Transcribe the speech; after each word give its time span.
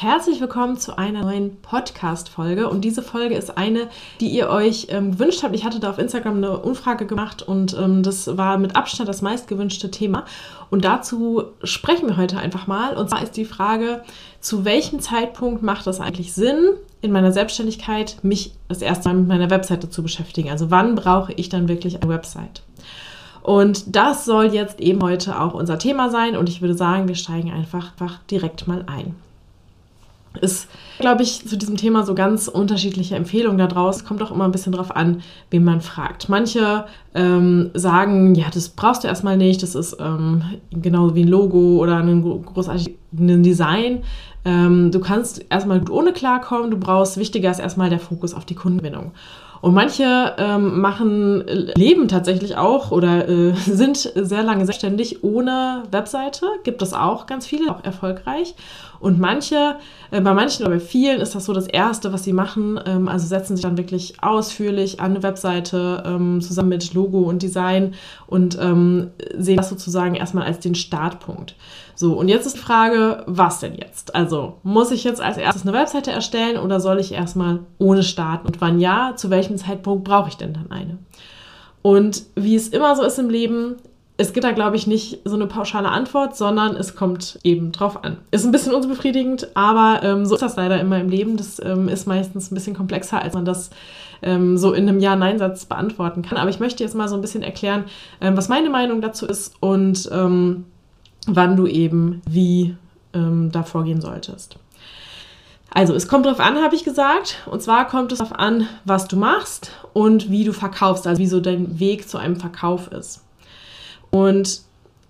Herzlich 0.00 0.40
willkommen 0.40 0.76
zu 0.76 0.96
einer 0.96 1.22
neuen 1.22 1.60
Podcast-Folge. 1.60 2.68
Und 2.68 2.82
diese 2.82 3.02
Folge 3.02 3.34
ist 3.34 3.58
eine, 3.58 3.88
die 4.20 4.28
ihr 4.28 4.48
euch 4.48 4.86
ähm, 4.90 5.10
gewünscht 5.10 5.42
habt. 5.42 5.56
Ich 5.56 5.64
hatte 5.64 5.80
da 5.80 5.90
auf 5.90 5.98
Instagram 5.98 6.36
eine 6.36 6.56
Umfrage 6.58 7.04
gemacht 7.04 7.42
und 7.42 7.76
ähm, 7.76 8.04
das 8.04 8.36
war 8.36 8.58
mit 8.58 8.76
Abstand 8.76 9.08
das 9.08 9.22
meistgewünschte 9.22 9.90
Thema. 9.90 10.24
Und 10.70 10.84
dazu 10.84 11.42
sprechen 11.64 12.06
wir 12.06 12.16
heute 12.16 12.38
einfach 12.38 12.68
mal. 12.68 12.96
Und 12.96 13.10
zwar 13.10 13.24
ist 13.24 13.36
die 13.36 13.44
Frage, 13.44 14.04
zu 14.40 14.64
welchem 14.64 15.00
Zeitpunkt 15.00 15.64
macht 15.64 15.84
es 15.88 15.98
eigentlich 15.98 16.32
Sinn, 16.32 16.74
in 17.00 17.10
meiner 17.10 17.32
Selbstständigkeit 17.32 18.18
mich 18.22 18.52
das 18.68 18.82
erste 18.82 19.08
Mal 19.08 19.16
mit 19.16 19.26
meiner 19.26 19.50
Webseite 19.50 19.90
zu 19.90 20.04
beschäftigen? 20.04 20.48
Also 20.48 20.70
wann 20.70 20.94
brauche 20.94 21.32
ich 21.32 21.48
dann 21.48 21.66
wirklich 21.68 22.00
eine 22.00 22.08
Website? 22.08 22.62
Und 23.42 23.96
das 23.96 24.24
soll 24.24 24.54
jetzt 24.54 24.78
eben 24.78 25.02
heute 25.02 25.40
auch 25.40 25.54
unser 25.54 25.76
Thema 25.76 26.08
sein. 26.08 26.36
Und 26.36 26.48
ich 26.48 26.60
würde 26.60 26.74
sagen, 26.74 27.08
wir 27.08 27.16
steigen 27.16 27.50
einfach, 27.50 27.90
einfach 27.98 28.20
direkt 28.30 28.68
mal 28.68 28.84
ein 28.86 29.16
ist, 30.40 30.68
glaube 30.98 31.22
ich, 31.22 31.46
zu 31.46 31.56
diesem 31.56 31.76
Thema 31.76 32.04
so 32.04 32.14
ganz 32.14 32.48
unterschiedliche 32.48 33.16
Empfehlungen 33.16 33.58
da 33.58 33.66
draußen. 33.66 34.06
Kommt 34.06 34.22
auch 34.22 34.30
immer 34.30 34.44
ein 34.44 34.52
bisschen 34.52 34.72
drauf 34.72 34.94
an, 34.94 35.22
wen 35.50 35.64
man 35.64 35.80
fragt. 35.80 36.28
Manche 36.28 36.84
ähm, 37.14 37.70
sagen, 37.74 38.34
ja, 38.34 38.46
das 38.52 38.68
brauchst 38.68 39.04
du 39.04 39.08
erstmal 39.08 39.36
nicht, 39.36 39.62
das 39.62 39.74
ist 39.74 39.96
ähm, 40.00 40.42
genauso 40.70 41.14
wie 41.14 41.24
ein 41.24 41.28
Logo 41.28 41.78
oder 41.78 41.96
ein 41.96 42.22
großartiges 42.22 42.94
Design. 43.12 44.02
Ähm, 44.44 44.90
du 44.92 45.00
kannst 45.00 45.44
erstmal 45.50 45.80
gut 45.80 45.90
ohne 45.90 46.12
klarkommen, 46.12 46.70
du 46.70 46.78
brauchst, 46.78 47.16
wichtiger 47.16 47.50
ist 47.50 47.58
erstmal 47.58 47.90
der 47.90 48.00
Fokus 48.00 48.34
auf 48.34 48.44
die 48.44 48.54
Kundengewinnung. 48.54 49.12
Und 49.60 49.74
manche 49.74 50.34
ähm, 50.38 50.80
machen, 50.80 51.44
leben 51.74 52.06
tatsächlich 52.06 52.56
auch 52.56 52.90
oder 52.90 53.28
äh, 53.28 53.52
sind 53.56 53.96
sehr 54.14 54.42
lange 54.42 54.64
selbstständig 54.64 55.24
ohne 55.24 55.82
Webseite. 55.90 56.46
Gibt 56.62 56.82
es 56.82 56.92
auch 56.92 57.26
ganz 57.26 57.46
viele, 57.46 57.70
auch 57.70 57.82
erfolgreich. 57.84 58.54
Und 59.00 59.18
manche, 59.18 59.76
äh, 60.10 60.20
bei 60.20 60.34
manchen 60.34 60.66
oder 60.66 60.74
bei 60.74 60.80
vielen 60.80 61.20
ist 61.20 61.34
das 61.34 61.44
so 61.44 61.52
das 61.52 61.66
Erste, 61.66 62.12
was 62.12 62.24
sie 62.24 62.32
machen. 62.32 62.80
Ähm, 62.84 63.08
also 63.08 63.26
setzen 63.26 63.56
sich 63.56 63.62
dann 63.62 63.76
wirklich 63.76 64.22
ausführlich 64.22 65.00
an 65.00 65.12
eine 65.12 65.22
Webseite 65.22 66.02
ähm, 66.06 66.40
zusammen 66.40 66.70
mit 66.70 66.94
Logo 66.94 67.20
und 67.20 67.42
Design 67.42 67.94
und 68.26 68.58
ähm, 68.60 69.10
sehen 69.36 69.56
das 69.56 69.68
sozusagen 69.68 70.14
erstmal 70.14 70.44
als 70.44 70.60
den 70.60 70.74
Startpunkt. 70.74 71.54
So, 71.94 72.12
und 72.14 72.28
jetzt 72.28 72.46
ist 72.46 72.56
die 72.56 72.60
Frage, 72.60 73.24
was 73.26 73.60
denn 73.60 73.74
jetzt? 73.74 74.14
Also, 74.14 74.58
muss 74.62 74.92
ich 74.92 75.04
jetzt 75.04 75.20
als 75.20 75.36
erstes 75.36 75.62
eine 75.62 75.72
Webseite 75.72 76.12
erstellen 76.12 76.56
oder 76.56 76.80
soll 76.80 77.00
ich 77.00 77.12
erstmal 77.12 77.60
ohne 77.78 78.02
starten? 78.02 78.46
Und 78.46 78.60
wann 78.60 78.78
ja, 78.78 79.14
zu 79.16 79.30
welchem 79.30 79.56
Zeitpunkt 79.56 80.04
brauche 80.04 80.28
ich 80.28 80.36
denn 80.36 80.52
dann 80.52 80.70
eine? 80.70 80.98
Und 81.82 82.24
wie 82.34 82.54
es 82.54 82.68
immer 82.68 82.94
so 82.96 83.02
ist 83.02 83.18
im 83.18 83.30
Leben, 83.30 83.76
es 84.20 84.32
gibt 84.32 84.42
da, 84.42 84.50
glaube 84.50 84.74
ich, 84.74 84.88
nicht 84.88 85.20
so 85.24 85.36
eine 85.36 85.46
pauschale 85.46 85.88
Antwort, 85.90 86.36
sondern 86.36 86.74
es 86.74 86.96
kommt 86.96 87.38
eben 87.44 87.70
drauf 87.70 88.02
an. 88.02 88.16
Ist 88.32 88.44
ein 88.44 88.50
bisschen 88.50 88.74
unbefriedigend, 88.74 89.56
aber 89.56 90.02
ähm, 90.02 90.26
so 90.26 90.34
ist 90.34 90.40
das 90.40 90.56
leider 90.56 90.80
immer 90.80 90.98
im 91.00 91.08
Leben. 91.08 91.36
Das 91.36 91.62
ähm, 91.64 91.88
ist 91.88 92.08
meistens 92.08 92.50
ein 92.50 92.56
bisschen 92.56 92.74
komplexer, 92.74 93.22
als 93.22 93.34
man 93.34 93.44
das 93.44 93.70
ähm, 94.20 94.58
so 94.58 94.72
in 94.72 94.88
einem 94.88 94.98
Ja-Nein-Satz 94.98 95.66
beantworten 95.66 96.22
kann. 96.22 96.36
Aber 96.36 96.50
ich 96.50 96.58
möchte 96.58 96.82
jetzt 96.82 96.96
mal 96.96 97.08
so 97.08 97.14
ein 97.14 97.20
bisschen 97.20 97.44
erklären, 97.44 97.84
ähm, 98.20 98.36
was 98.36 98.48
meine 98.48 98.70
Meinung 98.70 99.00
dazu 99.00 99.24
ist 99.24 99.54
und 99.60 100.08
ähm, 100.10 100.64
wann 101.28 101.54
du 101.54 101.68
eben 101.68 102.20
wie 102.28 102.76
ähm, 103.14 103.52
da 103.52 103.62
vorgehen 103.62 104.00
solltest. 104.00 104.56
Also, 105.70 105.94
es 105.94 106.08
kommt 106.08 106.26
darauf 106.26 106.40
an, 106.40 106.56
habe 106.56 106.74
ich 106.74 106.82
gesagt. 106.82 107.46
Und 107.48 107.62
zwar 107.62 107.86
kommt 107.86 108.10
es 108.10 108.18
darauf 108.18 108.36
an, 108.36 108.66
was 108.84 109.06
du 109.06 109.16
machst 109.16 109.70
und 109.92 110.28
wie 110.28 110.42
du 110.42 110.52
verkaufst, 110.52 111.06
also 111.06 111.20
wie 111.20 111.28
so 111.28 111.38
dein 111.38 111.78
Weg 111.78 112.08
zu 112.08 112.18
einem 112.18 112.34
Verkauf 112.34 112.90
ist. 112.90 113.22
Und 114.10 114.62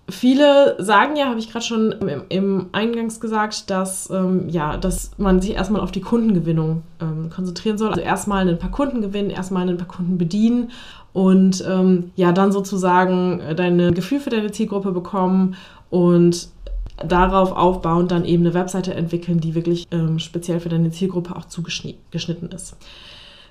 viele 0.09 0.75
sagen 0.83 1.15
ja, 1.15 1.25
habe 1.25 1.39
ich 1.39 1.51
gerade 1.51 1.65
schon 1.65 1.91
im, 1.93 2.23
im, 2.29 2.65
Eingangs 2.71 3.19
gesagt, 3.19 3.69
dass, 3.69 4.09
ähm, 4.09 4.49
ja, 4.49 4.77
dass 4.77 5.11
man 5.17 5.41
sich 5.41 5.51
erstmal 5.51 5.81
auf 5.81 5.91
die 5.91 6.01
Kundengewinnung 6.01 6.83
ähm, 7.01 7.29
konzentrieren 7.29 7.77
soll. 7.77 7.89
Also 7.89 8.01
erstmal 8.01 8.47
ein 8.47 8.59
paar 8.59 8.71
Kunden 8.71 9.01
gewinnen, 9.01 9.29
erstmal 9.29 9.67
ein 9.67 9.77
paar 9.77 9.87
Kunden 9.87 10.17
bedienen 10.17 10.71
und 11.13 11.63
ähm, 11.67 12.11
ja, 12.15 12.31
dann 12.31 12.51
sozusagen 12.51 13.41
dein 13.55 13.93
Gefühl 13.93 14.19
für 14.19 14.29
deine 14.29 14.51
Zielgruppe 14.51 14.91
bekommen 14.91 15.55
und 15.89 16.49
darauf 17.05 17.51
aufbauend 17.51 18.11
dann 18.11 18.25
eben 18.25 18.45
eine 18.45 18.53
Webseite 18.53 18.93
entwickeln, 18.93 19.39
die 19.39 19.55
wirklich 19.55 19.87
ähm, 19.91 20.19
speziell 20.19 20.59
für 20.59 20.69
deine 20.69 20.91
Zielgruppe 20.91 21.35
auch 21.35 21.45
zugeschnitten 21.45 22.51
ist. 22.53 22.75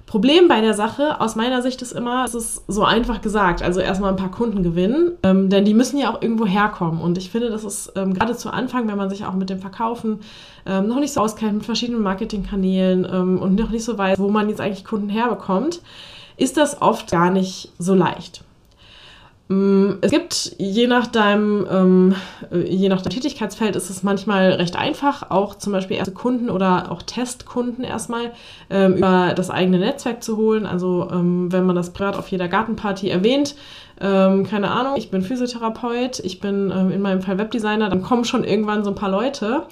Problem 0.08 0.48
bei 0.48 0.62
der 0.62 0.72
Sache 0.72 1.20
aus 1.20 1.36
meiner 1.36 1.60
Sicht 1.60 1.82
ist 1.82 1.92
immer, 1.92 2.24
es 2.24 2.34
ist 2.34 2.62
so 2.66 2.82
einfach 2.82 3.20
gesagt, 3.20 3.62
also 3.62 3.80
erstmal 3.80 4.10
ein 4.10 4.16
paar 4.16 4.30
Kunden 4.30 4.62
gewinnen, 4.62 5.12
ähm, 5.22 5.50
denn 5.50 5.66
die 5.66 5.74
müssen 5.74 5.98
ja 5.98 6.10
auch 6.10 6.22
irgendwo 6.22 6.46
herkommen. 6.46 7.02
Und 7.02 7.18
ich 7.18 7.30
finde, 7.30 7.50
das 7.50 7.62
ist 7.62 7.92
ähm, 7.94 8.14
gerade 8.14 8.34
zu 8.34 8.50
Anfang, 8.50 8.88
wenn 8.88 8.96
man 8.96 9.10
sich 9.10 9.26
auch 9.26 9.34
mit 9.34 9.50
dem 9.50 9.58
Verkaufen 9.58 10.20
ähm, 10.64 10.88
noch 10.88 10.98
nicht 10.98 11.12
so 11.12 11.20
auskennt, 11.20 11.52
mit 11.52 11.66
verschiedenen 11.66 12.02
Marketingkanälen 12.02 13.06
ähm, 13.12 13.38
und 13.38 13.56
noch 13.56 13.68
nicht 13.68 13.84
so 13.84 13.98
weiß, 13.98 14.18
wo 14.18 14.30
man 14.30 14.48
jetzt 14.48 14.62
eigentlich 14.62 14.86
Kunden 14.86 15.10
herbekommt, 15.10 15.82
ist 16.38 16.56
das 16.56 16.80
oft 16.80 17.10
gar 17.10 17.30
nicht 17.30 17.70
so 17.78 17.92
leicht. 17.92 18.42
Mm, 19.48 19.92
es 20.02 20.10
gibt, 20.10 20.56
je 20.58 20.86
nach 20.86 21.06
deinem, 21.06 21.66
ähm, 21.70 22.14
je 22.52 22.90
nach 22.90 23.00
deinem 23.00 23.14
Tätigkeitsfeld, 23.14 23.76
ist 23.76 23.88
es 23.88 24.02
manchmal 24.02 24.52
recht 24.52 24.76
einfach, 24.76 25.30
auch 25.30 25.54
zum 25.54 25.72
Beispiel 25.72 25.96
erste 25.96 26.12
Kunden 26.12 26.50
oder 26.50 26.92
auch 26.92 27.00
Testkunden 27.02 27.82
erstmal 27.82 28.32
ähm, 28.68 28.96
über 28.96 29.32
das 29.34 29.48
eigene 29.48 29.78
Netzwerk 29.78 30.22
zu 30.22 30.36
holen. 30.36 30.66
Also 30.66 31.08
ähm, 31.10 31.50
wenn 31.50 31.64
man 31.64 31.76
das 31.76 31.94
privat 31.94 32.16
auf 32.16 32.28
jeder 32.28 32.46
Gartenparty 32.46 33.08
erwähnt, 33.08 33.54
ähm, 34.00 34.46
keine 34.46 34.70
Ahnung, 34.70 34.96
ich 34.96 35.10
bin 35.10 35.22
Physiotherapeut, 35.22 36.20
ich 36.20 36.40
bin 36.40 36.70
ähm, 36.70 36.90
in 36.92 37.00
meinem 37.00 37.22
Fall 37.22 37.38
Webdesigner, 37.38 37.88
dann 37.88 38.02
kommen 38.02 38.26
schon 38.26 38.44
irgendwann 38.44 38.84
so 38.84 38.90
ein 38.90 38.96
paar 38.96 39.10
Leute. 39.10 39.62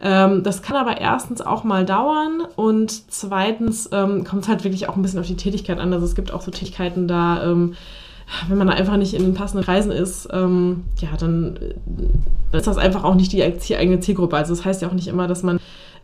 Ähm, 0.00 0.42
das 0.42 0.62
kann 0.62 0.76
aber 0.76 1.02
erstens 1.02 1.42
auch 1.42 1.64
mal 1.64 1.84
dauern 1.84 2.46
und 2.56 3.12
zweitens 3.12 3.90
kommt 3.90 4.42
es 4.42 4.48
halt 4.48 4.64
wirklich 4.64 4.88
auch 4.88 4.96
ein 4.96 5.02
bisschen 5.02 5.20
auf 5.20 5.26
die 5.26 5.36
Tätigkeit 5.36 5.78
an. 5.80 5.92
Also 5.92 6.06
es 6.06 6.14
gibt 6.14 6.32
auch 6.32 6.40
so 6.40 6.50
Tätigkeiten 6.50 7.08
da, 7.08 7.54
wenn 8.48 8.58
man 8.58 8.66
da 8.66 8.74
einfach 8.74 8.96
nicht 8.96 9.14
in 9.14 9.22
den 9.22 9.34
passenden 9.34 9.64
Kreisen 9.64 9.92
ist, 9.92 10.28
ähm, 10.32 10.84
ja, 11.00 11.08
dann, 11.18 11.58
dann, 12.50 12.58
ist 12.58 12.66
das 12.66 12.78
einfach 12.78 13.04
auch 13.04 13.14
nicht 13.14 13.32
die 13.32 13.42
eigene 13.42 14.00
Zielgruppe. 14.00 14.36
Also 14.36 14.54
das 14.54 14.64
heißt 14.64 14.82
ja 14.82 14.88
auch 14.88 14.92
nicht 14.92 15.08
immer, 15.08 15.26
dass 15.26 15.42
man 15.42 15.58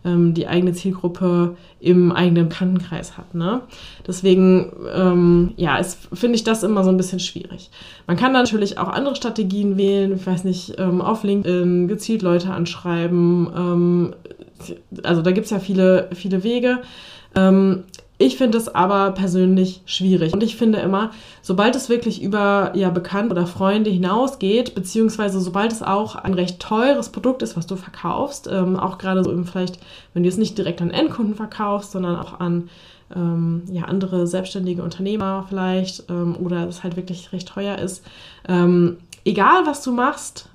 ähm, 0.05 0.35
die 0.35 0.47
eigene 0.47 0.73
Zielgruppe 0.73 1.57
im 1.81 2.12
eigenen 2.12 2.49
Bekanntenkreis 2.49 3.17
hat. 3.17 3.35
Ne? 3.35 3.62
Deswegen, 4.07 4.73
ähm, 4.95 5.53
ja, 5.57 5.81
finde 6.12 6.37
ich 6.37 6.45
das 6.45 6.62
immer 6.62 6.85
so 6.85 6.91
ein 6.91 6.97
bisschen 6.97 7.21
schwierig. 7.21 7.71
Man 8.07 8.17
kann 8.17 8.33
natürlich 8.33 8.79
auch 8.79 8.89
andere 8.89 9.17
Strategien 9.17 9.77
wählen, 9.77 10.15
ich 10.15 10.27
weiß 10.27 10.45
nicht, 10.45 10.75
ähm, 10.79 11.01
auf 11.01 11.25
LinkedIn 11.25 11.89
gezielt 11.89 12.23
Leute 12.23 12.51
anschreiben. 12.51 13.49
Ähm, 13.56 14.15
also 15.03 15.23
da 15.23 15.33
gibt 15.33 15.47
es 15.47 15.51
ja 15.51 15.59
viele, 15.59 16.09
viele 16.15 16.45
Wege. 16.45 16.81
Ich 18.25 18.39
finde 18.39 18.57
es 18.57 18.75
aber 18.75 19.11
persönlich 19.11 19.83
schwierig. 19.85 20.33
Und 20.33 20.43
ich 20.43 20.57
finde 20.57 20.79
immer, 20.79 21.11
sobald 21.43 21.77
es 21.77 21.91
wirklich 21.91 22.23
über 22.23 22.73
ja, 22.75 22.89
Bekannte 22.89 23.35
oder 23.35 23.47
Freunde 23.47 23.91
hinausgeht, 23.91 24.75
beziehungsweise 24.75 25.41
sobald 25.41 25.73
es 25.73 25.83
auch 25.83 26.17
ein 26.17 26.33
recht 26.33 26.59
teures 26.59 27.11
Produkt 27.11 27.43
ist, 27.43 27.55
was 27.55 27.67
du 27.67 27.77
verkaufst, 27.77 28.49
ähm, 28.51 28.79
auch 28.79 28.97
gerade 28.97 29.23
so 29.23 29.31
eben 29.31 29.45
vielleicht, 29.45 29.79
wenn 30.15 30.23
du 30.23 30.31
es 30.31 30.39
nicht 30.39 30.57
direkt 30.57 30.81
an 30.81 30.91
Endkunden 30.91 31.35
verkaufst, 31.35 31.93
sondern 31.93 32.17
auch 32.17 32.41
an 32.41 32.71
ähm, 33.15 33.65
ja, 33.71 33.85
andere 33.85 34.27
selbstständige 34.27 34.83
Unternehmer 34.83 35.45
vielleicht 35.47 36.09
ähm, 36.09 36.35
oder 36.43 36.67
es 36.67 36.83
halt 36.83 36.97
wirklich 36.97 37.31
recht 37.31 37.49
teuer 37.49 37.77
ist, 37.77 38.03
ähm, 38.49 38.97
egal 39.27 39.67
was 39.67 39.83
du 39.83 39.93
machst, 39.93 40.49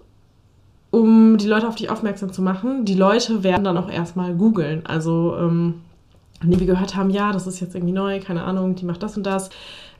um 0.90 1.38
die 1.38 1.48
Leute 1.48 1.68
auf 1.68 1.76
dich 1.76 1.92
aufmerksam 1.92 2.34
zu 2.34 2.42
machen, 2.42 2.86
die 2.86 2.96
Leute 2.96 3.44
werden 3.44 3.64
dann 3.64 3.78
auch 3.78 3.92
erstmal 3.92 4.34
googeln. 4.34 4.88
Also 4.88 5.36
ähm, 5.38 5.82
die 6.44 6.60
wir 6.60 6.68
gehört 6.68 6.96
haben, 6.96 7.10
ja, 7.10 7.32
das 7.32 7.48
ist 7.48 7.60
jetzt 7.60 7.76
irgendwie 7.76 7.94
neu, 7.94 8.20
keine 8.20 8.44
Ahnung, 8.44 8.76
die 8.76 8.86
macht 8.86 9.04
das 9.04 9.18
und 9.18 9.26
das, 9.26 9.50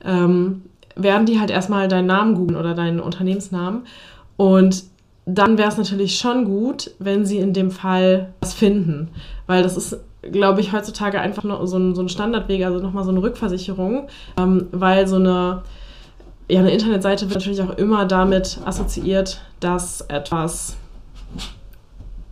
ähm, 0.04 0.62
werden 0.96 1.26
die 1.26 1.38
halt 1.38 1.50
erstmal 1.50 1.88
deinen 1.88 2.06
Namen 2.06 2.34
googeln 2.34 2.58
oder 2.58 2.74
deinen 2.74 3.00
Unternehmensnamen. 3.00 3.82
Und 4.36 4.84
dann 5.26 5.58
wäre 5.58 5.68
es 5.68 5.76
natürlich 5.76 6.18
schon 6.18 6.44
gut, 6.44 6.90
wenn 6.98 7.24
sie 7.26 7.38
in 7.38 7.52
dem 7.52 7.70
Fall 7.70 8.32
was 8.40 8.54
finden. 8.54 9.08
Weil 9.46 9.62
das 9.62 9.76
ist, 9.76 9.98
glaube 10.22 10.60
ich, 10.60 10.72
heutzutage 10.72 11.20
einfach 11.20 11.44
nur 11.44 11.66
so 11.66 11.78
ein, 11.78 11.94
so 11.94 12.02
ein 12.02 12.08
Standardweg, 12.08 12.64
also 12.64 12.80
nochmal 12.80 13.04
so 13.04 13.10
eine 13.10 13.22
Rückversicherung, 13.22 14.08
ähm, 14.38 14.66
weil 14.72 15.06
so 15.06 15.16
eine, 15.16 15.62
ja, 16.48 16.60
eine 16.60 16.72
Internetseite 16.72 17.26
wird 17.26 17.34
natürlich 17.34 17.62
auch 17.62 17.76
immer 17.76 18.06
damit 18.06 18.60
assoziiert, 18.64 19.40
dass 19.60 20.00
etwas 20.02 20.76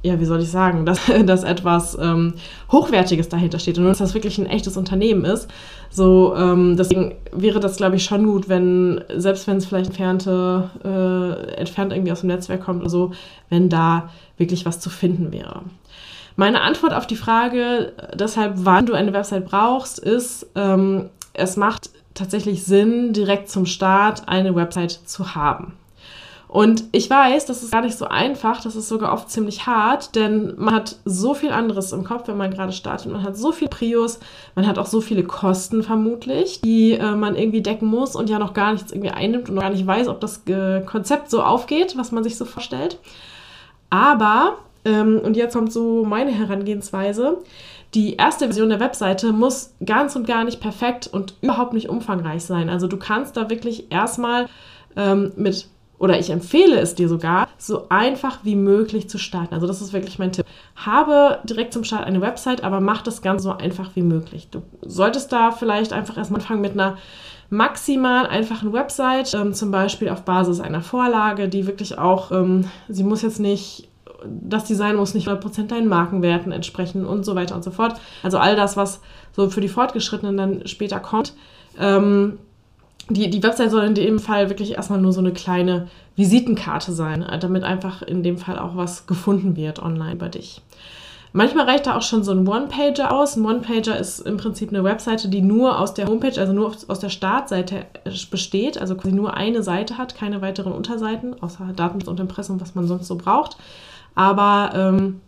ja, 0.03 0.21
wie 0.21 0.25
soll 0.25 0.41
ich 0.41 0.51
sagen, 0.51 0.87
dass, 0.87 1.01
dass 1.25 1.45
etwas 1.45 1.97
ähm, 2.01 2.35
Hochwertiges 2.71 3.29
dahinter 3.29 3.59
steht 3.59 3.79
und 3.79 3.85
dass 3.85 3.99
das 3.99 4.15
wirklich 4.15 4.39
ein 4.39 4.47
echtes 4.47 4.77
Unternehmen 4.77 5.25
ist. 5.25 5.49
So, 5.91 6.35
ähm, 6.37 6.77
deswegen 6.77 7.15
wäre 7.33 7.61
das, 7.61 7.77
glaube 7.77 7.97
ich, 7.97 8.05
schon 8.05 8.27
gut, 8.27 8.49
wenn, 8.49 9.03
selbst 9.17 9.47
wenn 9.47 9.57
es 9.57 9.67
vielleicht 9.67 9.91
entfernte, 9.91 10.71
äh, 10.85 11.55
entfernt 11.57 11.93
irgendwie 11.93 12.13
aus 12.13 12.21
dem 12.21 12.29
Netzwerk 12.29 12.63
kommt 12.63 12.81
oder 12.83 12.91
so, 12.91 13.13
wenn 13.49 13.69
da 13.69 14.11
wirklich 14.37 14.67
was 14.67 14.81
zu 14.81 14.91
finden 14.91 15.33
wäre. 15.33 15.63
Meine 16.37 16.61
Antwort 16.61 16.95
auf 16.95 17.07
die 17.07 17.17
Frage, 17.17 17.93
deshalb, 18.15 18.53
wann 18.59 18.87
du 18.87 18.93
eine 18.93 19.13
Website 19.13 19.47
brauchst, 19.47 19.99
ist, 19.99 20.47
ähm, 20.55 21.07
es 21.33 21.57
macht 21.57 21.91
tatsächlich 22.15 22.65
Sinn, 22.65 23.13
direkt 23.13 23.49
zum 23.49 23.67
Start 23.67 24.29
eine 24.29 24.55
Website 24.55 24.93
zu 24.93 25.35
haben. 25.35 25.78
Und 26.49 26.85
ich 26.93 27.11
weiß, 27.11 27.45
das 27.45 27.63
ist 27.63 27.73
gar 27.73 27.83
nicht 27.83 27.99
so 27.99 28.07
einfach, 28.07 28.63
das 28.63 28.75
ist 28.75 28.89
sogar 28.89 29.13
oft 29.13 29.31
ziemlich 29.31 29.67
hart, 29.67 30.17
denn 30.17 30.55
man 30.57 30.75
hat 30.75 30.97
so 31.05 31.35
viel 31.35 31.51
anderes 31.51 31.93
im 31.93 32.05
Kopf, 32.05 32.27
wenn 32.27 32.39
man 32.39 32.51
gerade 32.51 32.73
startet. 32.73 33.13
Man 33.13 33.23
hat 33.23 33.37
so 33.37 33.53
viel 33.53 33.69
Prios, 33.69 34.19
man 34.55 34.67
hat 34.67 34.79
auch 34.79 34.87
so 34.87 35.03
viele 35.03 35.25
Kosten 35.25 35.83
vermutlich, 35.83 36.63
die 36.63 36.93
äh, 36.93 37.15
man 37.15 37.37
irgendwie 37.37 37.61
decken 37.61 37.87
muss 37.87 38.17
und 38.17 38.31
ja 38.31 38.39
noch 38.39 38.55
gar 38.55 38.73
nichts 38.73 38.93
irgendwie 38.93 39.11
einnimmt 39.11 39.51
und 39.51 39.57
noch 39.57 39.63
gar 39.63 39.71
nicht 39.71 39.87
weiß, 39.87 40.09
ob 40.09 40.23
das 40.23 40.43
äh, 40.47 40.81
Konzept 40.81 41.31
so 41.31 41.43
aufgeht, 41.43 41.99
was 41.99 42.13
man 42.13 42.25
sich 42.25 42.39
so 42.39 42.47
vorstellt. 42.47 42.99
Aber, 43.91 44.57
ähm, 44.87 45.21
und 45.23 45.37
jetzt 45.37 45.53
kommt 45.53 45.71
so 45.71 46.03
meine 46.07 46.31
Herangehensweise, 46.31 47.37
die 47.93 48.17
erste 48.17 48.47
Version 48.47 48.71
der 48.71 48.81
Webseite 48.81 49.33
muss 49.33 49.75
ganz 49.85 50.17
und 50.17 50.27
gar 50.27 50.45
nicht 50.45 50.61
perfekt 50.61 51.09
und 51.13 51.35
überhaupt 51.43 51.75
nicht 51.75 51.91
umfangreich 51.91 52.45
sein. 52.45 52.71
Also 52.71 52.87
du 52.87 52.97
kannst 52.97 53.37
da 53.37 53.51
wirklich 53.51 53.93
erstmal 53.93 54.47
ähm, 54.97 55.33
mit 55.37 55.69
oder 55.99 56.19
ich 56.19 56.31
empfehle 56.31 56.79
es 56.79 56.95
dir 56.95 57.09
sogar, 57.09 57.49
so 57.59 57.87
einfach 57.89 58.39
wie 58.45 58.55
möglich 58.55 59.09
zu 59.09 59.19
starten. 59.19 59.55
Also 59.55 59.67
das 59.67 59.81
ist 59.81 59.93
wirklich 59.93 60.19
mein 60.19 60.33
Tipp. 60.33 60.47
Habe 60.77 61.39
direkt 61.45 61.73
zum 61.73 61.85
Start 61.85 62.05
eine 62.05 62.21
Website, 62.21 62.63
aber 62.63 62.81
mach 62.81 63.03
das 63.03 63.21
Ganze 63.21 63.45
so 63.45 63.53
einfach 63.53 63.91
wie 63.95 64.03
möglich. 64.03 64.49
Du 64.51 64.63
solltest 64.83 65.33
da 65.33 65.51
vielleicht 65.51 65.93
einfach 65.93 66.17
erstmal 66.17 66.41
anfangen 66.41 66.61
mit 66.61 66.73
einer 66.73 66.99
maximal 67.51 68.27
einfachen 68.27 68.73
Website, 68.73 69.35
ähm, 69.35 69.55
zum 69.55 69.71
Beispiel 69.71 70.11
auf 70.11 70.23
Basis 70.23 70.61
einer 70.61 70.83
Vorlage, 70.83 71.49
die 71.49 71.67
wirklich 71.67 71.99
auch, 71.99 72.31
ähm, 72.31 72.67
sie 72.89 73.05
muss 73.05 73.23
jetzt 73.23 73.41
nicht, 73.41 73.89
das 74.25 74.65
Design 74.65 74.97
muss 74.97 75.15
nicht 75.15 75.29
100% 75.29 75.69
deinen 75.69 75.89
Markenwerten 75.89 76.53
entsprechen 76.53 77.07
und 77.07 77.25
so 77.25 77.35
weiter 77.35 77.55
und 77.55 77.65
so 77.65 77.71
fort. 77.71 77.95
Also 78.23 78.39
all 78.39 78.57
das, 78.57 78.77
was 78.77 79.01
so 79.35 79.49
für 79.49 79.61
die 79.61 79.69
Fortgeschrittenen 79.69 80.37
dann 80.37 80.67
später 80.67 81.01
kommt. 81.01 81.35
Ähm, 81.79 82.39
die, 83.09 83.31
die 83.31 83.43
Website 83.43 83.71
soll 83.71 83.85
in 83.85 83.95
dem 83.95 84.19
Fall 84.19 84.49
wirklich 84.49 84.73
erstmal 84.73 85.01
nur 85.01 85.13
so 85.13 85.21
eine 85.21 85.33
kleine 85.33 85.89
Visitenkarte 86.17 86.93
sein, 86.93 87.23
äh, 87.23 87.39
damit 87.39 87.65
einfach 87.65 88.03
in 88.03 88.23
dem 88.23 88.39
Fall 88.39 88.59
auch 88.59 88.77
was 88.77 89.07
gefunden 89.07 89.57
wird 89.57 89.81
online 89.81 90.13
über 90.13 90.29
dich. 90.29 90.63
Manchmal 91.33 91.67
reicht 91.67 91.87
da 91.87 91.97
auch 91.97 92.03
schon 92.03 92.25
so 92.25 92.33
ein 92.33 92.49
One-Pager 92.49 93.13
aus. 93.13 93.37
Ein 93.37 93.45
One-Pager 93.45 93.99
ist 93.99 94.21
im 94.21 94.39
Prinzip 94.39 94.71
eine 94.71 94.83
Webseite, 94.83 95.29
die 95.29 95.43
nur 95.43 95.79
aus 95.79 95.93
der 95.93 96.07
Homepage, 96.07 96.41
also 96.41 96.53
nur 96.53 96.75
aus 96.89 96.99
der 97.01 97.11
Startseite 97.11 97.85
besteht, 98.31 98.79
also 98.81 98.95
quasi 98.95 99.15
nur 99.15 99.37
eine 99.37 99.63
Seite 99.63 99.99
hat, 99.99 100.15
keine 100.15 100.41
weiteren 100.41 100.73
Unterseiten, 100.73 101.41
außer 101.41 101.69
Datenschutz 101.77 102.09
und 102.09 102.19
Impressum, 102.19 102.61
was 102.61 102.75
man 102.75 102.87
sonst 102.87 103.09
so 103.09 103.17
braucht. 103.17 103.59
Aber 104.15 104.73
ähm, 104.75 105.21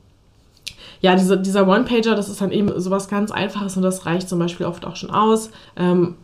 ja, 1.02 1.14
diese, 1.16 1.38
dieser 1.38 1.68
One-Pager, 1.68 2.14
das 2.14 2.28
ist 2.30 2.40
dann 2.40 2.50
eben 2.50 2.80
sowas 2.80 3.08
ganz 3.08 3.30
Einfaches 3.30 3.76
und 3.76 3.82
das 3.82 4.06
reicht 4.06 4.28
zum 4.28 4.38
Beispiel 4.38 4.66
oft 4.66 4.86
auch 4.86 4.96
schon 4.96 5.10
aus. 5.10 5.50
Ähm, 5.76 6.16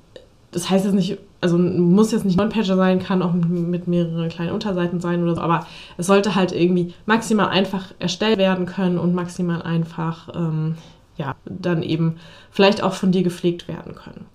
das 0.53 0.71
heißt 0.71 0.87
jetzt 0.87 0.95
nicht, 0.95 1.19
also 1.41 1.59
muss 1.59 2.13
jetzt 2.13 2.25
nicht 2.25 2.41
One-Pager 2.41 2.77
sein, 2.77 2.99
kann 2.99 3.23
auch 3.23 3.33
mit 3.33 3.87
mehreren 3.87 4.29
kleinen 4.29 4.53
Unterseiten 4.53 5.01
sein 5.01 5.23
oder 5.23 5.35
so, 5.35 5.41
aber 5.41 5.67
es 5.97 6.07
sollte 6.07 6.35
halt 6.35 6.53
irgendwie 6.53 6.95
maximal 7.05 7.49
einfach 7.49 7.93
erstellt 7.99 8.39
werden 8.39 8.67
können 8.67 8.99
und 8.99 9.15
maximal 9.15 9.63
einfach, 9.63 10.29
ähm, 10.35 10.77
ja, 11.17 11.37
dann 11.45 11.83
eben 11.83 12.17
vielleicht 12.51 12.83
auch 12.83 12.95
von 12.95 13.13
dir 13.13 13.23
gepflegt 13.23 13.69
werden 13.69 13.95
können. 13.95 14.27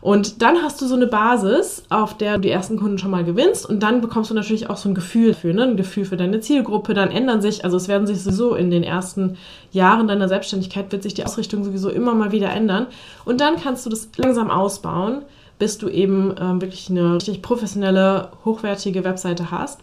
Und 0.00 0.40
dann 0.42 0.62
hast 0.62 0.80
du 0.80 0.86
so 0.86 0.94
eine 0.94 1.08
Basis, 1.08 1.82
auf 1.88 2.16
der 2.16 2.34
du 2.34 2.42
die 2.42 2.50
ersten 2.50 2.78
Kunden 2.78 2.98
schon 2.98 3.10
mal 3.10 3.24
gewinnst 3.24 3.68
und 3.68 3.82
dann 3.82 4.00
bekommst 4.00 4.30
du 4.30 4.34
natürlich 4.34 4.70
auch 4.70 4.76
so 4.76 4.88
ein 4.88 4.94
Gefühl 4.94 5.34
für, 5.34 5.52
ne? 5.52 5.64
ein 5.64 5.76
Gefühl 5.76 6.04
für 6.04 6.16
deine 6.16 6.38
Zielgruppe. 6.38 6.94
Dann 6.94 7.10
ändern 7.10 7.42
sich, 7.42 7.64
also 7.64 7.76
es 7.76 7.88
werden 7.88 8.06
sich 8.06 8.22
sowieso 8.22 8.54
in 8.54 8.70
den 8.70 8.84
ersten 8.84 9.36
Jahren 9.72 10.06
deiner 10.06 10.28
Selbstständigkeit 10.28 10.92
wird 10.92 11.02
sich 11.02 11.14
die 11.14 11.24
Ausrichtung 11.24 11.64
sowieso 11.64 11.88
immer 11.88 12.14
mal 12.14 12.30
wieder 12.30 12.50
ändern. 12.50 12.86
Und 13.24 13.40
dann 13.40 13.56
kannst 13.56 13.84
du 13.84 13.90
das 13.90 14.08
langsam 14.16 14.48
ausbauen 14.48 15.22
bis 15.58 15.78
du 15.78 15.88
eben 15.88 16.34
ähm, 16.38 16.60
wirklich 16.60 16.90
eine 16.90 17.14
richtig 17.14 17.42
professionelle, 17.42 18.30
hochwertige 18.44 19.04
Webseite 19.04 19.50
hast. 19.50 19.80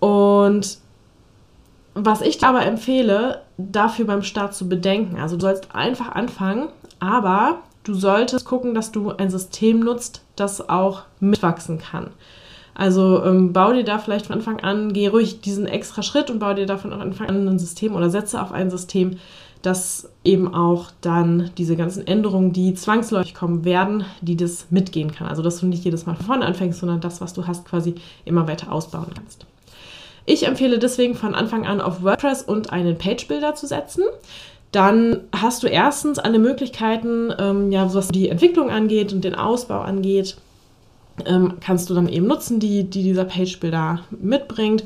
Und 0.00 0.78
was 1.94 2.20
ich 2.20 2.42
aber 2.42 2.66
empfehle, 2.66 3.42
dafür 3.56 4.04
beim 4.04 4.22
Start 4.22 4.54
zu 4.54 4.68
bedenken, 4.68 5.18
also 5.20 5.36
du 5.36 5.42
sollst 5.42 5.74
einfach 5.74 6.10
anfangen, 6.10 6.68
aber 6.98 7.60
du 7.84 7.94
solltest 7.94 8.44
gucken, 8.44 8.74
dass 8.74 8.92
du 8.92 9.10
ein 9.10 9.30
System 9.30 9.80
nutzt, 9.80 10.22
das 10.36 10.68
auch 10.68 11.02
mitwachsen 11.20 11.78
kann. 11.78 12.10
Also 12.74 13.22
ähm, 13.24 13.52
bau 13.52 13.72
dir 13.72 13.84
da 13.84 13.98
vielleicht 13.98 14.26
von 14.26 14.36
Anfang 14.36 14.60
an, 14.60 14.92
geh 14.92 15.06
ruhig 15.06 15.40
diesen 15.40 15.66
extra 15.66 16.02
Schritt 16.02 16.28
und 16.28 16.40
bau 16.40 16.54
dir 16.54 16.66
da 16.66 16.76
von 16.76 16.92
Anfang 16.92 17.28
an 17.28 17.46
ein 17.46 17.58
System 17.58 17.94
oder 17.94 18.10
setze 18.10 18.42
auf 18.42 18.50
ein 18.50 18.70
System, 18.70 19.18
dass 19.64 20.10
eben 20.24 20.52
auch 20.52 20.90
dann 21.00 21.50
diese 21.56 21.74
ganzen 21.74 22.06
Änderungen, 22.06 22.52
die 22.52 22.74
zwangsläufig 22.74 23.34
kommen 23.34 23.64
werden, 23.64 24.04
die 24.20 24.36
das 24.36 24.66
mitgehen 24.68 25.10
kann. 25.10 25.26
Also 25.26 25.40
dass 25.40 25.60
du 25.60 25.66
nicht 25.66 25.84
jedes 25.84 26.04
Mal 26.04 26.16
von 26.16 26.26
vorne 26.26 26.44
anfängst, 26.44 26.80
sondern 26.80 27.00
das, 27.00 27.22
was 27.22 27.32
du 27.32 27.46
hast, 27.46 27.64
quasi 27.64 27.94
immer 28.26 28.46
weiter 28.46 28.70
ausbauen 28.70 29.06
kannst. 29.14 29.46
Ich 30.26 30.46
empfehle 30.46 30.78
deswegen 30.78 31.14
von 31.14 31.34
Anfang 31.34 31.66
an 31.66 31.80
auf 31.80 32.02
WordPress 32.02 32.42
und 32.42 32.74
einen 32.74 32.98
Page-Builder 32.98 33.54
zu 33.54 33.66
setzen. 33.66 34.04
Dann 34.70 35.20
hast 35.34 35.62
du 35.62 35.66
erstens 35.66 36.18
alle 36.18 36.38
Möglichkeiten, 36.38 37.32
ähm, 37.38 37.72
ja, 37.72 37.94
was 37.94 38.08
die 38.08 38.28
Entwicklung 38.28 38.70
angeht 38.70 39.14
und 39.14 39.24
den 39.24 39.34
Ausbau 39.34 39.80
angeht, 39.80 40.36
ähm, 41.24 41.54
kannst 41.60 41.88
du 41.88 41.94
dann 41.94 42.08
eben 42.08 42.26
nutzen, 42.26 42.60
die, 42.60 42.84
die 42.84 43.02
dieser 43.02 43.24
Page-Builder 43.24 44.00
mitbringt. 44.10 44.84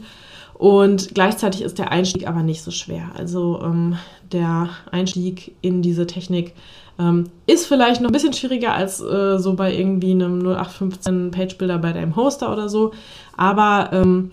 Und 0.58 1.14
gleichzeitig 1.14 1.62
ist 1.62 1.78
der 1.78 1.92
Einstieg 1.92 2.26
aber 2.26 2.42
nicht 2.42 2.62
so 2.62 2.72
schwer. 2.72 3.12
Also 3.16 3.60
ähm, 3.62 3.96
der 4.32 4.70
Einstieg 4.90 5.54
in 5.60 5.82
diese 5.82 6.04
Technik 6.04 6.52
ähm, 6.98 7.30
ist 7.46 7.66
vielleicht 7.66 8.00
noch 8.00 8.10
ein 8.10 8.12
bisschen 8.12 8.32
schwieriger 8.32 8.74
als 8.74 9.00
äh, 9.00 9.38
so 9.38 9.54
bei 9.54 9.72
irgendwie 9.72 10.10
einem 10.10 10.40
0815 10.40 11.30
Page-Builder 11.30 11.78
bei 11.78 11.92
deinem 11.92 12.16
Hoster 12.16 12.52
oder 12.52 12.68
so. 12.68 12.90
Aber, 13.36 13.90
ähm, 13.92 14.32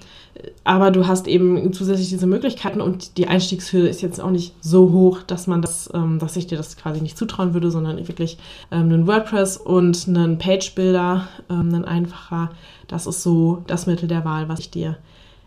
aber 0.63 0.89
du 0.89 1.05
hast 1.05 1.27
eben 1.27 1.71
zusätzlich 1.73 2.09
diese 2.09 2.25
Möglichkeiten 2.25 2.81
und 2.81 3.19
die 3.19 3.27
Einstiegshürde 3.27 3.87
ist 3.87 4.01
jetzt 4.01 4.19
auch 4.19 4.31
nicht 4.31 4.55
so 4.61 4.91
hoch, 4.91 5.21
dass 5.21 5.45
man 5.45 5.61
das, 5.61 5.91
ähm, 5.93 6.17
dass 6.17 6.35
ich 6.37 6.47
dir 6.47 6.57
das 6.57 6.75
quasi 6.75 7.01
nicht 7.01 7.19
zutrauen 7.19 7.53
würde, 7.53 7.69
sondern 7.69 7.99
wirklich 8.07 8.39
ähm, 8.71 8.85
einen 8.91 9.05
WordPress 9.05 9.57
und 9.57 10.07
einen 10.07 10.39
Page-Builder, 10.39 11.27
ähm, 11.51 11.71
ein 11.75 11.85
einfacher, 11.85 12.49
das 12.87 13.05
ist 13.05 13.21
so 13.21 13.63
das 13.67 13.85
Mittel 13.85 14.07
der 14.07 14.25
Wahl, 14.25 14.49
was 14.49 14.59
ich 14.59 14.71
dir 14.71 14.97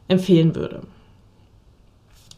empfehlen 0.09 0.55
würde. 0.55 0.81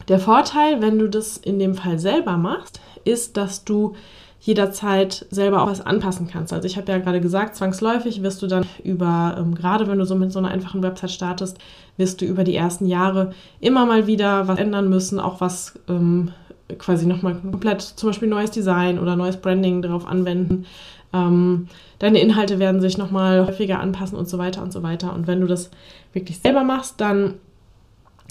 Der 0.07 0.19
Vorteil, 0.19 0.81
wenn 0.81 0.99
du 0.99 1.07
das 1.07 1.37
in 1.37 1.59
dem 1.59 1.75
Fall 1.75 1.99
selber 1.99 2.37
machst, 2.37 2.81
ist, 3.05 3.37
dass 3.37 3.63
du 3.63 3.95
jederzeit 4.41 5.27
selber 5.29 5.61
auch 5.61 5.67
was 5.67 5.85
anpassen 5.85 6.27
kannst. 6.27 6.51
Also 6.51 6.65
ich 6.65 6.75
habe 6.75 6.91
ja 6.91 6.97
gerade 6.97 7.21
gesagt, 7.21 7.55
zwangsläufig 7.55 8.23
wirst 8.23 8.41
du 8.41 8.47
dann 8.47 8.65
über, 8.83 9.35
ähm, 9.37 9.53
gerade 9.53 9.87
wenn 9.87 9.99
du 9.99 10.05
so 10.05 10.15
mit 10.15 10.31
so 10.31 10.39
einer 10.39 10.49
einfachen 10.49 10.81
Website 10.81 11.11
startest, 11.11 11.59
wirst 11.97 12.21
du 12.21 12.25
über 12.25 12.43
die 12.43 12.55
ersten 12.55 12.87
Jahre 12.87 13.33
immer 13.59 13.85
mal 13.85 14.07
wieder 14.07 14.47
was 14.47 14.57
ändern 14.57 14.89
müssen, 14.89 15.19
auch 15.19 15.41
was 15.41 15.79
ähm, 15.87 16.31
quasi 16.79 17.05
nochmal 17.05 17.35
komplett, 17.35 17.81
zum 17.81 18.09
Beispiel 18.09 18.29
neues 18.29 18.49
Design 18.49 18.97
oder 18.97 19.15
neues 19.15 19.37
Branding 19.37 19.83
darauf 19.83 20.07
anwenden. 20.07 20.65
Ähm, 21.13 21.67
deine 21.99 22.19
Inhalte 22.19 22.57
werden 22.57 22.81
sich 22.81 22.97
nochmal 22.97 23.45
häufiger 23.45 23.79
anpassen 23.79 24.17
und 24.17 24.27
so 24.27 24.39
weiter 24.39 24.63
und 24.63 24.73
so 24.73 24.81
weiter. 24.81 25.13
Und 25.13 25.27
wenn 25.27 25.41
du 25.41 25.47
das 25.47 25.69
wirklich 26.13 26.39
selber 26.39 26.63
machst, 26.63 26.99
dann 26.99 27.35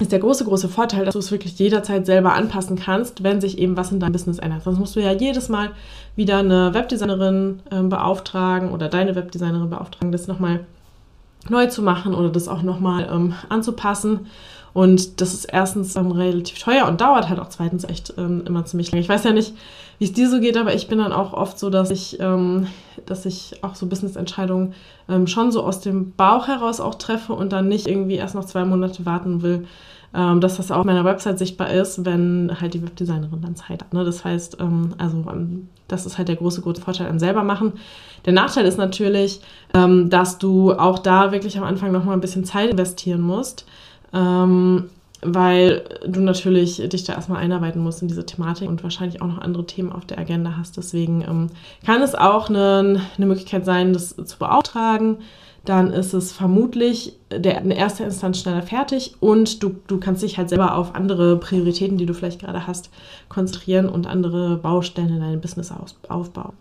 ist 0.00 0.12
der 0.12 0.19
große, 0.19 0.45
große 0.45 0.69
Vorteil, 0.69 1.04
dass 1.04 1.12
du 1.12 1.19
es 1.19 1.30
wirklich 1.30 1.59
jederzeit 1.59 2.07
selber 2.07 2.33
anpassen 2.33 2.76
kannst, 2.76 3.23
wenn 3.23 3.40
sich 3.40 3.59
eben 3.59 3.76
was 3.76 3.92
in 3.92 4.00
deinem 4.00 4.12
Business 4.12 4.38
ändert. 4.38 4.62
Sonst 4.64 4.78
musst 4.78 4.97
du 4.97 5.00
ja 5.00 5.12
jedes 5.12 5.49
Mal 5.49 5.71
wieder 6.16 6.38
eine 6.38 6.73
Webdesignerin 6.73 7.61
äh, 7.71 7.83
beauftragen 7.83 8.71
oder 8.71 8.88
deine 8.88 9.14
Webdesignerin 9.14 9.71
beauftragen, 9.71 10.12
das 10.12 10.26
nochmal 10.26 10.61
neu 11.49 11.66
zu 11.66 11.83
machen 11.83 12.14
oder 12.14 12.30
das 12.30 12.49
auch 12.49 12.62
nochmal 12.62 13.09
ähm, 13.11 13.35
anzupassen. 13.49 14.26
Und 14.72 15.20
das 15.20 15.34
ist 15.34 15.46
erstens 15.46 15.96
ähm, 15.96 16.12
relativ 16.12 16.58
teuer 16.58 16.86
und 16.86 17.00
dauert 17.00 17.28
halt 17.28 17.40
auch 17.40 17.48
zweitens 17.48 17.84
echt 17.84 18.14
ähm, 18.16 18.42
immer 18.46 18.64
ziemlich 18.64 18.92
lange. 18.92 19.02
Ich 19.02 19.08
weiß 19.08 19.24
ja 19.24 19.32
nicht, 19.32 19.54
wie 19.98 20.04
es 20.04 20.12
dir 20.12 20.30
so 20.30 20.40
geht, 20.40 20.56
aber 20.56 20.74
ich 20.74 20.88
bin 20.88 20.98
dann 20.98 21.12
auch 21.12 21.32
oft 21.32 21.58
so, 21.58 21.70
dass 21.70 21.90
ich, 21.90 22.18
ähm, 22.20 22.68
dass 23.04 23.26
ich 23.26 23.62
auch 23.62 23.74
so 23.74 23.86
Business-Entscheidungen 23.86 24.74
ähm, 25.08 25.26
schon 25.26 25.50
so 25.52 25.62
aus 25.62 25.80
dem 25.80 26.12
Bauch 26.12 26.46
heraus 26.48 26.80
auch 26.80 26.94
treffe 26.94 27.32
und 27.32 27.52
dann 27.52 27.68
nicht 27.68 27.86
irgendwie 27.86 28.14
erst 28.14 28.34
noch 28.34 28.44
zwei 28.44 28.64
Monate 28.64 29.04
warten 29.04 29.42
will, 29.42 29.66
ähm, 30.14 30.40
dass 30.40 30.56
das 30.56 30.70
auch 30.70 30.78
auf 30.78 30.84
meiner 30.84 31.04
Website 31.04 31.38
sichtbar 31.38 31.70
ist, 31.70 32.04
wenn 32.04 32.50
halt 32.60 32.74
die 32.74 32.82
Webdesignerin 32.82 33.42
dann 33.42 33.56
Zeit 33.56 33.82
hat. 33.82 33.92
Ne? 33.92 34.04
Das 34.04 34.24
heißt, 34.24 34.58
ähm, 34.60 34.94
also 34.98 35.24
das 35.88 36.06
ist 36.06 36.16
halt 36.16 36.28
der 36.28 36.36
große, 36.36 36.62
große 36.62 36.80
Vorteil 36.80 37.08
an 37.08 37.18
selber 37.18 37.42
machen. 37.42 37.72
Der 38.24 38.32
Nachteil 38.32 38.66
ist 38.66 38.78
natürlich, 38.78 39.40
dass 39.72 40.38
du 40.38 40.72
auch 40.72 40.98
da 40.98 41.32
wirklich 41.32 41.56
am 41.58 41.64
Anfang 41.64 41.90
noch 41.90 42.04
mal 42.04 42.12
ein 42.12 42.20
bisschen 42.20 42.44
Zeit 42.44 42.70
investieren 42.70 43.22
musst 43.22 43.66
ähm, 44.12 44.90
weil 45.23 45.85
du 46.07 46.21
natürlich 46.21 46.76
dich 46.76 47.05
da 47.05 47.14
erstmal 47.14 47.43
einarbeiten 47.43 47.83
musst 47.83 48.00
in 48.00 48.09
diese 48.09 48.25
Thematik 48.25 48.69
und 48.69 48.83
wahrscheinlich 48.83 49.21
auch 49.21 49.26
noch 49.26 49.38
andere 49.38 49.67
Themen 49.67 49.93
auf 49.93 50.07
der 50.07 50.19
Agenda 50.19 50.55
hast. 50.57 50.76
Deswegen 50.76 51.23
ähm, 51.23 51.47
kann 51.85 52.02
es 52.02 52.14
auch 52.14 52.49
eine, 52.49 53.02
eine 53.17 53.26
Möglichkeit 53.26 53.64
sein, 53.64 53.93
das 53.93 54.17
zu 54.17 54.38
beauftragen. 54.38 55.19
Dann 55.67 55.93
ist 55.93 56.14
es 56.14 56.33
vermutlich 56.33 57.19
der, 57.31 57.61
in 57.61 57.71
erster 57.71 58.07
Instanz 58.07 58.40
schneller 58.40 58.62
fertig 58.62 59.14
und 59.21 59.62
du, 59.62 59.76
du 59.88 60.00
kannst 60.00 60.23
dich 60.23 60.38
halt 60.38 60.49
selber 60.49 60.75
auf 60.75 60.95
andere 60.95 61.37
Prioritäten, 61.37 61.99
die 61.99 62.07
du 62.07 62.14
vielleicht 62.14 62.40
gerade 62.40 62.67
hast, 62.67 62.88
konzentrieren 63.29 63.90
und 63.90 64.07
andere 64.07 64.57
Baustellen 64.57 65.11
in 65.11 65.21
deinem 65.21 65.40
Business 65.43 65.71
aufbauen. 66.09 66.55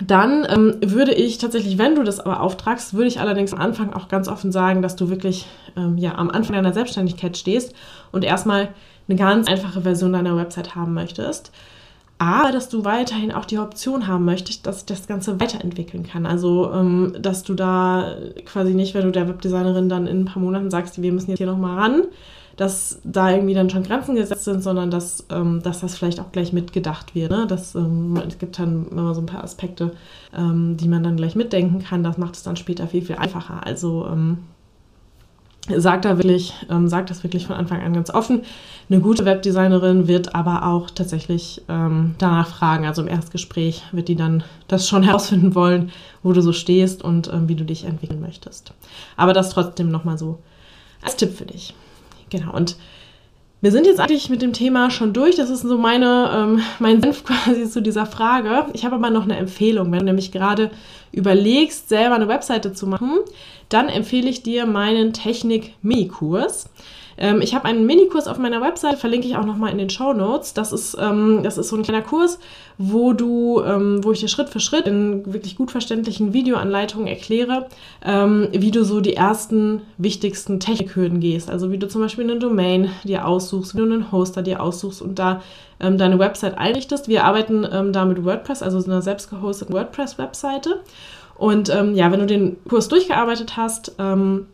Dann 0.00 0.46
ähm, 0.48 0.76
würde 0.80 1.12
ich 1.12 1.38
tatsächlich, 1.38 1.76
wenn 1.76 1.96
du 1.96 2.04
das 2.04 2.20
aber 2.20 2.40
auftragst, 2.40 2.94
würde 2.94 3.08
ich 3.08 3.20
allerdings 3.20 3.52
am 3.52 3.60
Anfang 3.60 3.92
auch 3.92 4.08
ganz 4.08 4.28
offen 4.28 4.52
sagen, 4.52 4.80
dass 4.80 4.94
du 4.94 5.10
wirklich 5.10 5.46
ähm, 5.76 5.98
ja, 5.98 6.14
am 6.14 6.30
Anfang 6.30 6.54
deiner 6.54 6.72
Selbstständigkeit 6.72 7.36
stehst 7.36 7.74
und 8.12 8.24
erstmal 8.24 8.68
eine 9.08 9.18
ganz 9.18 9.48
einfache 9.48 9.80
Version 9.80 10.12
deiner 10.12 10.36
Website 10.36 10.76
haben 10.76 10.94
möchtest. 10.94 11.50
Aber 12.18 12.50
dass 12.50 12.68
du 12.68 12.84
weiterhin 12.84 13.32
auch 13.32 13.44
die 13.44 13.58
Option 13.58 14.08
haben 14.08 14.24
möchtest, 14.24 14.66
dass 14.66 14.84
das 14.84 15.06
Ganze 15.06 15.40
weiterentwickeln 15.40 16.04
kann. 16.04 16.26
Also, 16.26 16.72
ähm, 16.72 17.14
dass 17.20 17.44
du 17.44 17.54
da 17.54 18.16
quasi 18.44 18.74
nicht, 18.74 18.94
wenn 18.94 19.04
du 19.04 19.12
der 19.12 19.28
Webdesignerin 19.28 19.88
dann 19.88 20.06
in 20.06 20.20
ein 20.20 20.24
paar 20.24 20.42
Monaten 20.42 20.70
sagst, 20.70 21.00
wir 21.00 21.12
müssen 21.12 21.30
jetzt 21.30 21.38
hier 21.38 21.46
nochmal 21.46 21.78
ran, 21.78 22.02
dass 22.58 22.98
da 23.04 23.30
irgendwie 23.30 23.54
dann 23.54 23.70
schon 23.70 23.84
Grenzen 23.84 24.16
gesetzt 24.16 24.44
sind, 24.44 24.64
sondern 24.64 24.90
dass, 24.90 25.24
ähm, 25.30 25.62
dass 25.62 25.78
das 25.78 25.96
vielleicht 25.96 26.18
auch 26.18 26.32
gleich 26.32 26.52
mitgedacht 26.52 27.14
wird. 27.14 27.30
Ne? 27.30 27.46
Dass, 27.46 27.76
ähm, 27.76 28.20
es 28.26 28.36
gibt 28.38 28.58
dann 28.58 28.88
immer 28.90 29.14
so 29.14 29.20
ein 29.20 29.26
paar 29.26 29.44
Aspekte, 29.44 29.92
ähm, 30.36 30.76
die 30.76 30.88
man 30.88 31.04
dann 31.04 31.16
gleich 31.16 31.36
mitdenken 31.36 31.78
kann. 31.78 32.02
Das 32.02 32.18
macht 32.18 32.34
es 32.34 32.42
dann 32.42 32.56
später 32.56 32.88
viel, 32.88 33.02
viel 33.02 33.14
einfacher. 33.14 33.64
Also 33.64 34.08
ähm, 34.10 34.38
sagt 35.68 36.04
da 36.04 36.18
wirklich, 36.18 36.52
ähm, 36.68 36.88
sagt 36.88 37.10
das 37.10 37.22
wirklich 37.22 37.46
von 37.46 37.54
Anfang 37.54 37.80
an 37.80 37.92
ganz 37.92 38.10
offen. 38.10 38.42
Eine 38.90 39.00
gute 39.00 39.24
Webdesignerin 39.24 40.08
wird 40.08 40.34
aber 40.34 40.66
auch 40.66 40.90
tatsächlich 40.90 41.62
ähm, 41.68 42.16
danach 42.18 42.48
fragen. 42.48 42.86
Also 42.86 43.02
im 43.02 43.08
Erstgespräch 43.08 43.84
wird 43.92 44.08
die 44.08 44.16
dann 44.16 44.42
das 44.66 44.88
schon 44.88 45.02
herausfinden 45.04 45.54
wollen, 45.54 45.92
wo 46.24 46.32
du 46.32 46.42
so 46.42 46.52
stehst 46.52 47.04
und 47.04 47.32
ähm, 47.32 47.48
wie 47.48 47.54
du 47.54 47.64
dich 47.64 47.84
entwickeln 47.84 48.20
möchtest. 48.20 48.72
Aber 49.16 49.32
das 49.32 49.50
trotzdem 49.50 49.90
nochmal 49.90 50.18
so 50.18 50.40
als 51.04 51.14
Tipp 51.14 51.36
für 51.36 51.46
dich. 51.46 51.72
Genau. 52.30 52.54
Und 52.54 52.76
wir 53.60 53.72
sind 53.72 53.86
jetzt 53.86 53.98
eigentlich 53.98 54.30
mit 54.30 54.40
dem 54.40 54.52
Thema 54.52 54.90
schon 54.90 55.12
durch. 55.12 55.36
Das 55.36 55.50
ist 55.50 55.62
so 55.62 55.78
meine, 55.78 56.30
ähm, 56.32 56.60
mein 56.78 57.00
Senf 57.00 57.24
quasi 57.44 57.68
zu 57.68 57.82
dieser 57.82 58.06
Frage. 58.06 58.66
Ich 58.72 58.84
habe 58.84 58.94
aber 58.94 59.10
noch 59.10 59.24
eine 59.24 59.36
Empfehlung. 59.36 59.90
Wenn 59.90 60.00
du 60.00 60.04
nämlich 60.06 60.30
gerade 60.30 60.70
überlegst, 61.12 61.88
selber 61.88 62.14
eine 62.14 62.28
Webseite 62.28 62.72
zu 62.72 62.86
machen, 62.86 63.18
dann 63.68 63.88
empfehle 63.88 64.28
ich 64.28 64.42
dir 64.42 64.66
meinen 64.66 65.12
Technik-Mini-Kurs. 65.12 66.70
Ähm, 67.18 67.42
ich 67.42 67.54
habe 67.54 67.64
einen 67.66 67.84
Minikurs 67.84 68.28
auf 68.28 68.38
meiner 68.38 68.60
Website, 68.62 68.98
verlinke 68.98 69.26
ich 69.26 69.36
auch 69.36 69.44
nochmal 69.44 69.72
in 69.72 69.78
den 69.78 69.90
Show 69.90 70.12
Notes. 70.12 70.54
Das 70.54 70.72
ist, 70.72 70.96
ähm, 71.00 71.40
das 71.42 71.58
ist 71.58 71.68
so 71.68 71.76
ein 71.76 71.82
kleiner 71.82 72.02
Kurs, 72.02 72.38
wo 72.78 73.12
du, 73.12 73.60
ähm, 73.62 74.02
wo 74.04 74.12
ich 74.12 74.20
dir 74.20 74.28
Schritt 74.28 74.48
für 74.48 74.60
Schritt 74.60 74.86
in 74.86 75.32
wirklich 75.32 75.56
gut 75.56 75.70
verständlichen 75.70 76.32
Videoanleitungen 76.32 77.08
erkläre, 77.08 77.66
ähm, 78.04 78.48
wie 78.52 78.70
du 78.70 78.84
so 78.84 79.00
die 79.00 79.14
ersten 79.14 79.82
wichtigsten 79.98 80.60
Technikhürden 80.60 81.20
gehst. 81.20 81.50
Also 81.50 81.72
wie 81.72 81.78
du 81.78 81.88
zum 81.88 82.00
Beispiel 82.00 82.24
eine 82.24 82.38
Domain 82.38 82.90
dir 83.02 83.26
aussuchst, 83.26 83.74
wie 83.74 83.78
du 83.78 83.84
einen 83.84 84.12
Hoster 84.12 84.42
dir 84.42 84.62
aussuchst 84.62 85.02
und 85.02 85.18
da 85.18 85.42
ähm, 85.80 85.98
deine 85.98 86.18
Website 86.18 86.58
einrichtest. 86.58 87.08
Wir 87.08 87.24
arbeiten 87.24 87.66
ähm, 87.70 87.92
da 87.92 88.04
mit 88.04 88.24
WordPress, 88.24 88.62
also 88.62 88.80
so 88.80 88.90
einer 88.90 89.02
selbst 89.02 89.30
gehosteten 89.30 89.74
WordPress-Webseite. 89.74 90.80
Und 91.36 91.68
ja, 91.68 92.10
wenn 92.10 92.18
du 92.18 92.26
den 92.26 92.56
Kurs 92.68 92.88
durchgearbeitet 92.88 93.56
hast, 93.56 93.94
dann 93.96 94.48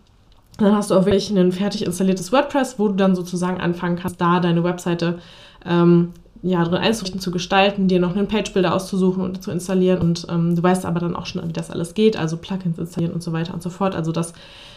hast 0.61 0.91
du 0.91 0.95
auch 0.95 1.07
wirklich 1.07 1.31
ein 1.31 1.51
fertig 1.51 1.87
installiertes 1.87 2.31
WordPress, 2.31 2.79
wo 2.79 2.89
du 2.89 2.95
dann 2.95 3.15
sozusagen 3.15 3.59
anfangen 3.59 3.97
kannst, 3.97 4.21
da 4.21 4.39
deine 4.39 4.65
Webseite 4.65 5.19
ähm, 5.65 6.13
ja, 6.45 6.63
drin 6.63 6.77
einzurichten, 6.77 7.21
zu 7.21 7.31
gestalten, 7.31 7.89
dir 7.89 7.99
noch 7.99 8.15
einen 8.15 8.29
Page-Builder 8.29 8.75
auszusuchen 8.75 9.23
und 9.25 9.43
zu 9.43 9.51
installieren. 9.51 10.01
Und 10.01 10.27
ähm, 10.29 10.55
du 10.55 10.63
weißt 10.63 10.85
aber 10.85 11.01
dann 11.01 11.17
auch 11.17 11.25
schon, 11.25 11.47
wie 11.49 11.55
das 11.55 11.71
alles 11.71 11.95
geht, 11.95 12.19
also 12.19 12.37
Plugins 12.37 12.79
installieren 12.79 13.15
und 13.15 13.23
so 13.23 13.33
weiter 13.33 13.55
und 13.55 13.63
so 13.63 13.71
fort. 13.71 13.95
Also 13.95 14.13
das 14.13 14.35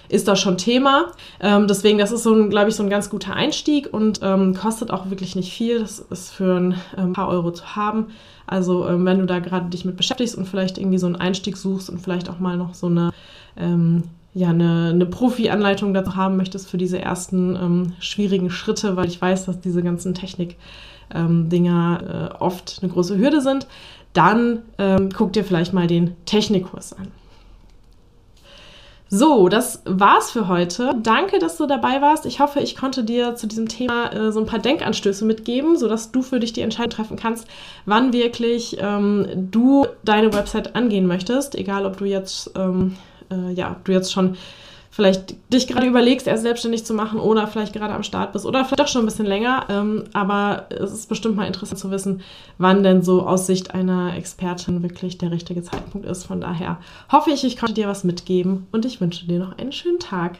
ist 0.07 0.29
da 0.29 0.37
schon 0.37 0.57
Thema. 0.57 1.11
Ähm, 1.41 1.67
deswegen, 1.67 1.97
das 1.97 2.13
ist 2.13 2.23
so, 2.23 2.47
glaube 2.47 2.69
ich, 2.69 2.75
so 2.75 2.83
ein 2.83 2.89
ganz 2.89 3.09
guter 3.09 3.33
Einstieg 3.33 3.93
und 3.93 4.21
ähm, 4.23 4.53
kostet 4.55 4.91
auch 4.91 5.09
wirklich 5.09 5.35
nicht 5.35 5.51
viel. 5.51 5.79
Das 5.79 5.99
ist 5.99 6.31
für 6.31 6.55
ein 6.55 6.75
ähm, 6.97 7.11
paar 7.11 7.27
Euro 7.27 7.51
zu 7.51 7.75
haben. 7.75 8.07
Also 8.45 8.87
ähm, 8.87 9.05
wenn 9.05 9.19
du 9.19 9.25
da 9.25 9.39
gerade 9.39 9.69
dich 9.69 9.83
mit 9.83 9.97
beschäftigst 9.97 10.37
und 10.37 10.47
vielleicht 10.47 10.77
irgendwie 10.77 10.99
so 10.99 11.07
einen 11.07 11.17
Einstieg 11.17 11.57
suchst 11.57 11.89
und 11.89 11.99
vielleicht 11.99 12.29
auch 12.29 12.39
mal 12.39 12.55
noch 12.55 12.75
so 12.75 12.87
eine 12.87 13.11
ähm, 13.57 14.03
ja, 14.37 14.49
eine, 14.49 14.91
eine 14.93 15.05
Profi-Anleitung 15.07 15.93
dazu 15.95 16.15
haben 16.15 16.37
möchtest 16.37 16.69
für 16.69 16.77
diese 16.77 17.01
ersten 17.01 17.55
ähm, 17.55 17.93
schwierigen 17.99 18.51
Schritte, 18.51 18.95
weil 18.95 19.07
ich 19.07 19.19
weiß, 19.19 19.45
dass 19.45 19.59
diese 19.59 19.81
ganzen 19.81 20.13
Technik-Dinger 20.13 21.99
ähm, 22.03 22.07
äh, 22.07 22.35
oft 22.39 22.79
eine 22.81 22.91
große 22.91 23.17
Hürde 23.17 23.41
sind, 23.41 23.65
dann 24.13 24.61
ähm, 24.77 25.09
guck 25.15 25.33
dir 25.33 25.43
vielleicht 25.43 25.73
mal 25.73 25.87
den 25.87 26.15
Technikkurs 26.25 26.93
an. 26.93 27.07
So, 29.09 29.47
das 29.47 29.81
war's 29.85 30.31
für 30.31 30.47
heute. 30.49 30.93
Danke, 31.01 31.39
dass 31.39 31.57
du 31.57 31.65
dabei 31.65 32.01
warst. 32.01 32.25
Ich 32.25 32.39
hoffe, 32.39 32.59
ich 32.59 32.75
konnte 32.75 33.03
dir 33.03 33.35
zu 33.35 33.47
diesem 33.47 33.67
Thema 33.69 34.13
äh, 34.13 34.31
so 34.31 34.39
ein 34.39 34.45
paar 34.45 34.59
Denkanstöße 34.59 35.25
mitgeben, 35.25 35.77
sodass 35.77 36.11
du 36.11 36.21
für 36.21 36.39
dich 36.39 36.53
die 36.53 36.61
Entscheidung 36.61 36.91
treffen 36.91 37.17
kannst, 37.17 37.47
wann 37.85 38.13
wirklich 38.13 38.77
ähm, 38.79 39.49
du 39.49 39.87
deine 40.03 40.33
Website 40.33 40.75
angehen 40.75 41.07
möchtest. 41.07 41.55
Egal, 41.55 41.85
ob 41.85 41.97
du 41.97 42.05
jetzt 42.05 42.51
ähm, 42.55 42.97
äh, 43.31 43.53
ja, 43.53 43.75
du 43.83 43.91
jetzt 43.91 44.11
schon 44.11 44.37
vielleicht 44.97 45.35
dich 45.53 45.67
gerade 45.67 45.85
überlegst, 45.85 46.25
erst 46.25 46.41
selbstständig 46.41 46.83
zu 46.83 46.95
machen 46.95 47.19
oder 47.19 47.45
vielleicht 47.45 47.73
gerade 47.73 47.93
am 47.93 48.01
Start 48.01 48.33
bist 48.33 48.47
oder 48.47 48.65
vielleicht 48.65 48.79
doch 48.79 48.87
schon 48.87 49.03
ein 49.03 49.05
bisschen 49.05 49.27
länger. 49.27 49.65
Ähm, 49.69 50.05
aber 50.13 50.65
es 50.69 50.91
ist 50.91 51.07
bestimmt 51.07 51.35
mal 51.35 51.45
interessant 51.45 51.79
zu 51.79 51.91
wissen, 51.91 52.21
wann 52.57 52.81
denn 52.81 53.03
so 53.03 53.21
aus 53.21 53.45
Sicht 53.45 53.75
einer 53.75 54.15
Expertin 54.17 54.81
wirklich 54.81 55.19
der 55.19 55.29
richtige 55.29 55.61
Zeitpunkt 55.61 56.07
ist. 56.07 56.23
Von 56.23 56.41
daher 56.41 56.79
hoffe 57.11 57.29
ich, 57.29 57.43
ich 57.43 57.57
konnte 57.57 57.75
dir 57.75 57.87
was 57.87 58.03
mitgeben 58.03 58.65
und 58.71 58.85
ich 58.85 58.99
wünsche 58.99 59.27
dir 59.27 59.37
noch 59.37 59.55
einen 59.59 59.71
schönen 59.71 59.99
Tag. 59.99 60.39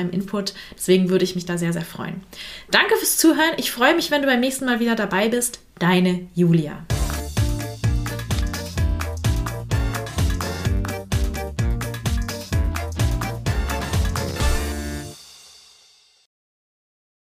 deinem 0.00 0.10
Input. 0.10 0.54
Deswegen 0.76 1.08
würde 1.10 1.24
ich 1.24 1.34
mich 1.34 1.46
da 1.46 1.58
sehr, 1.58 1.72
sehr 1.72 1.84
freuen. 1.84 2.22
Danke 2.70 2.96
fürs 2.96 3.16
Zuhören. 3.16 3.52
Ich 3.56 3.70
freue 3.70 3.94
mich, 3.94 4.10
wenn 4.10 4.22
du 4.22 4.28
beim 4.28 4.40
nächsten 4.40 4.64
Mal 4.64 4.80
wieder 4.80 4.96
dabei 4.96 5.28
bist. 5.28 5.60
Deine 5.78 6.26
Julia. 6.34 6.84